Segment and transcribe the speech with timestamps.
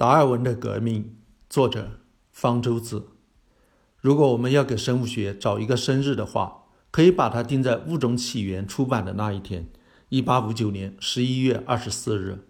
[0.00, 1.14] 达尔文的革命，
[1.50, 2.00] 作者
[2.32, 3.08] 方舟子。
[4.00, 9.68] 如果我们要给生物学找一个生日的话，可以把它定在《物种起源》出版的那一天——
[10.08, 12.46] 一八五九年十一月二十四日。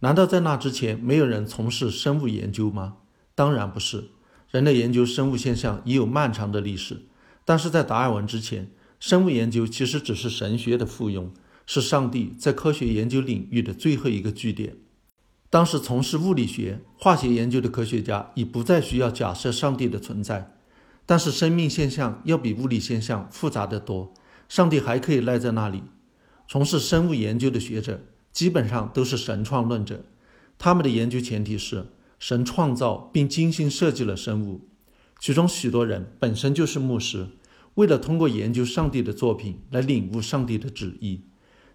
[0.00, 2.96] 难道在那之前没有人从事生物研究吗？
[3.36, 4.08] 当然不是。
[4.50, 7.02] 人类研究生物现象已有漫长的历史，
[7.44, 11.28] 但是在达尔文之前，生物研究其实只是神学的附庸，
[11.64, 14.78] 是上帝在科学研究领域的最后一个据点。
[15.52, 20.50] 当时从事物理学、化学研究的科学家已不再需要假设上帝的存在，
[21.04, 24.14] 但是生命现象要比物理现象复杂得多，
[24.48, 25.82] 上帝还可以赖在那里。
[26.48, 28.02] 从事生物研究的学者
[28.32, 30.06] 基本上都是神创论者，
[30.56, 31.88] 他们的研究前提是
[32.18, 34.62] 神创造并精心设计了生物，
[35.20, 37.28] 其中许多人本身就是牧师，
[37.74, 41.24] 为了通过研究上帝的作品来领悟上帝的旨意。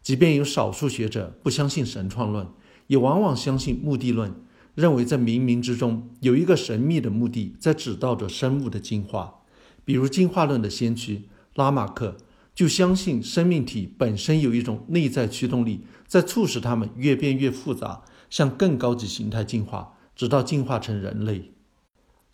[0.00, 2.46] 即便有少数学者不相信神创论。
[2.86, 4.34] 也往往相信目的论，
[4.74, 9.40] 认为在冥冥之中有一个神秘的目的在指导着生物的进化。
[9.84, 12.16] 比如进化论的先驱拉马克
[12.54, 21.52] 就相信生命体本身有一种内在驱动力，在促使它们越变越复杂，向更高级形态进化，直到进化成人类。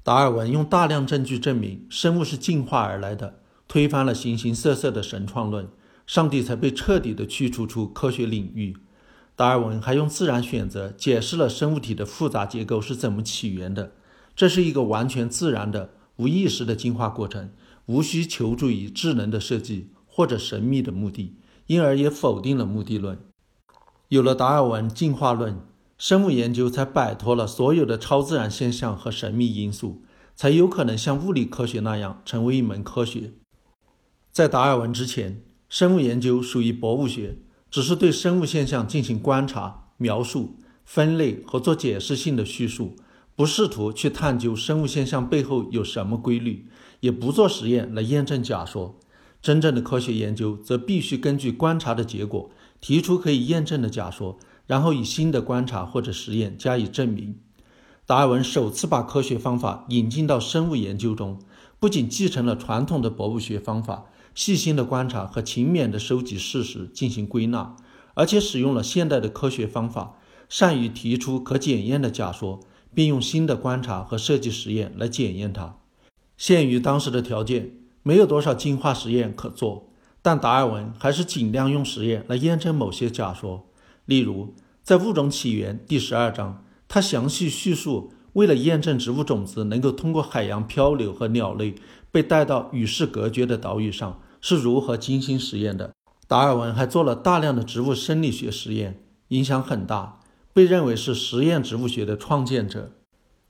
[0.03, 5.69] 达尔文用大量证据证明生物是进化而来的，推翻了形形色色的神创论，
[6.07, 8.77] 上帝才被彻底的驱逐出科学领域。
[9.41, 13.93] 达尔文还用自然选择解释了生物体的复杂结构是怎么起源的。
[14.37, 17.49] 这是一个完全自然的、无意识的进化过程，
[17.87, 23.19] 无需求助于智能的设计或者神秘的目的，因而也否定了目的论。
[24.09, 25.59] 有了达尔文进化论，
[25.97, 30.03] 生物研究才摆脱了所有的超自然现象和神秘因素，
[30.37, 33.33] 才有可能像物理科学那样成为一门科学。
[34.31, 37.39] 在达尔文之前，生物研究属于博物学。
[37.71, 42.97] 只是对生物现象进行观察、描述、分类和做解释性的叙述，
[43.37, 46.67] 不试图去探究生物现象背后有什么规律，
[47.01, 48.99] 也不做实验来验证假说。
[49.41, 57.39] 真正的科学研究则必须根据观察的结果提出可以验证的假说，然后以新的观察或者实验加以证明。
[58.05, 61.39] 达尔文首次把科学方法引进到生物研究中，
[61.79, 64.07] 不仅继承了传统的博物学方法。
[64.41, 67.77] 细心的观察和勤勉的收集事实进行归纳，
[68.15, 70.17] 而且使用了现代的科学方法，
[70.49, 72.59] 善于提出可检验的假说，
[72.95, 75.77] 并用新的观察和设计实验来检验它。
[76.39, 79.91] 限于当时的条件，没有多少进化实验可做，
[80.23, 83.67] 但达尔文还是尽量用实验来验证某些假说。
[84.07, 88.15] 例如，在《物种起源》第十二章，他详细叙述。
[88.33, 91.75] 为了验证植物种子能够通过海洋漂流和鸟类
[92.13, 95.93] 被带到与世隔绝的岛屿上是如何精心实验的，
[96.27, 100.21] 达尔文还做了大量的植物生理学实验，影响很大，
[100.53, 102.93] 被认为是实验植物学的创建者。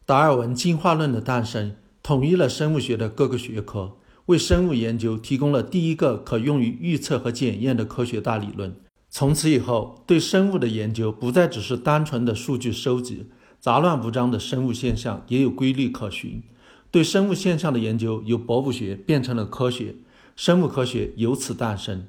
[0.04, 3.92] 达尔文进化论的诞生统一了生物学的各个学科，
[4.26, 8.74] 为生物研究提供了第一个可用于预测和检验的科学大理论。
[9.08, 13.26] 从此以后，对生物的研究不再只是单纯的数据收集。
[13.60, 16.42] 杂乱无章的生物现象也有规律可循，
[16.90, 19.96] 对生物现象的研究由博物学变成了科学，
[20.42, 22.06] 生物科学由此诞生。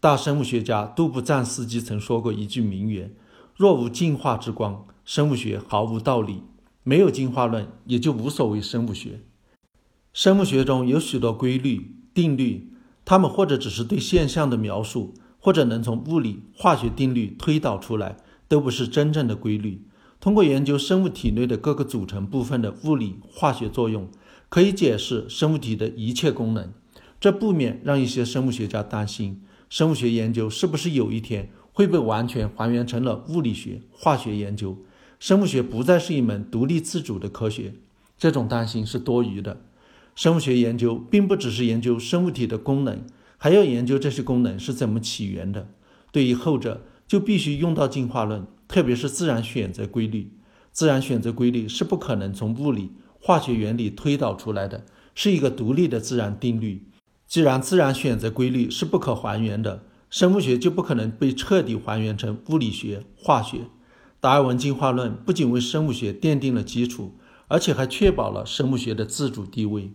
[0.00, 3.14] 大生物学家杜布赞斯基曾说过一句名言
[3.54, 6.42] ：“若无进化之光，生物学毫无道理；
[6.82, 9.20] 没有进化论，也就无所谓生物学。”
[10.12, 12.72] 生物学中有许多规律、定律，
[13.04, 18.16] 它们或者只是对现象的描述，或者能从物理、化学定律推导出来，
[18.48, 19.86] 都不是真正的规律。
[20.18, 24.08] 通过研究生物体内的各个组成部分的物理化学作用，
[24.48, 26.72] 可以解释生物体的一切功能。
[27.20, 34.78] 这不免让一些生物学家担心：生物学研究是不是有一天会被完全还原成了物理学、化学研究？
[35.18, 37.74] 生物学不再是一门独立自主的科学？
[38.16, 39.60] 这种担心是多余的。
[40.14, 43.04] 生物学研究并不只是研究生物体的功能，
[43.36, 45.68] 还要研究这些功能是怎么起源的。
[46.12, 48.46] 对于后者，就必须用到进化论。
[48.68, 50.30] 特别是自然选择规律，
[50.72, 54.84] 自然选择规律是不可能从物理、化学原理推导出来的，
[55.14, 56.82] 是一个独立的自然定律。
[57.28, 63.66] 既然自然选择规律是不可还原的，生物学就不可能被彻底还原成物理学、化学。
[64.18, 69.92] 达尔文进化论不仅为生物学奠定了基础，而且还确保了生物学的自主地位。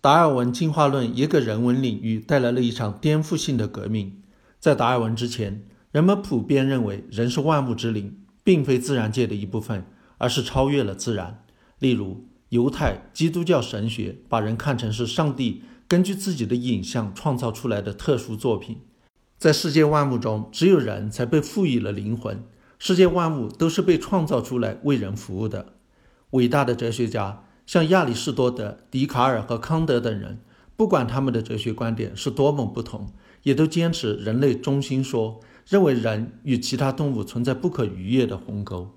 [0.00, 4.20] 达尔文进化论也给人文领域带来了一场颠覆性的革命。
[4.58, 9.86] 在达尔文之前，人们普遍认为，人是万物之灵，并非自然界的一部分，
[10.18, 11.44] 而是超越了自然。
[11.78, 15.62] 例如，犹太、基督教神学把人看成是上帝
[15.92, 18.80] 根据自己的影像创造出来的特殊作品。
[19.36, 22.42] 在世界万物中，只有人才被赋予了灵魂，
[22.78, 25.74] 世界万物都是被创造出来为人服务的。
[26.30, 30.40] 伟大的哲学家像亚里士多德、笛卡尔和康德等人，
[30.76, 33.12] 不管他们的哲学观点是多么不同，
[33.42, 38.94] 也都坚持人类中心说，认为人与其他动物存在不可逾越的鸿沟。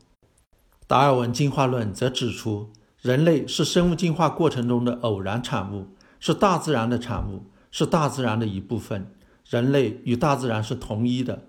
[0.87, 2.69] 达尔文进化论则指出，
[3.01, 5.87] 人类是生物进化过程中的偶然产物，
[6.19, 9.11] 是大自然的产物，是大自然的一部分。
[9.49, 11.43] 人类与大自然是同一的。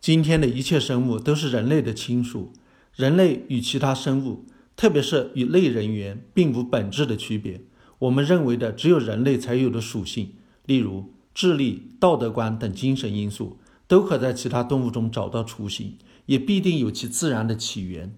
[0.00, 2.52] 今天的一切生物都是人类的亲属。
[2.94, 7.60] 人类与其他生物，特别是与类人猿，并无本质的区别。
[8.00, 10.34] 我们认为的只有人类才有的属性，
[10.66, 18.16] 例如智力、道德观等精神因素，都可在其他动物中找到雏形，也必定有其自然的起源。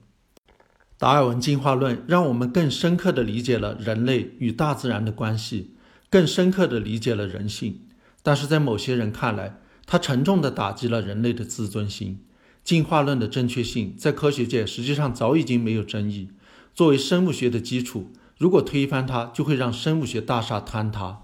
[1.00, 5.70] 达尔文进化论让我们更深刻地理解了人类与大自然的关系，
[6.10, 7.80] 更深刻地理解了人性。
[8.22, 9.56] 但是在某些人看来，
[9.86, 12.18] 它沉重地打击了人类的自尊心。
[12.62, 16.28] 进化论的正确性在科学界实际上早已经没有争议。
[16.74, 21.22] 作为生物学的基础，如果推翻它，就会让生物学大厦坍塌。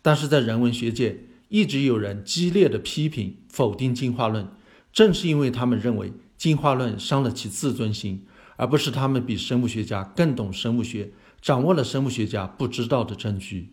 [0.00, 4.48] 但是在人文学界，一直有人激烈的批评、否定进化论，
[4.90, 8.24] 正是因为他们认为进化论伤了其自尊心，
[8.58, 13.72] 而不是他们比生物学家更懂生物学，掌握了生物学家不知道的证据。